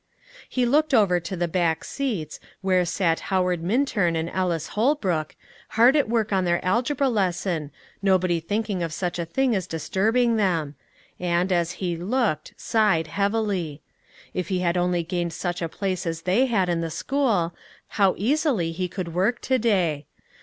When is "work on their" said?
6.09-6.59